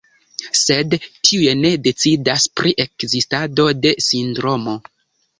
Sed 0.59 0.93
tiuj 1.27 1.51
ne 1.59 1.71
decidas 1.87 2.45
pri 2.61 2.71
ekzistado 2.85 3.67
de 3.83 3.93
sindromo. 4.07 4.75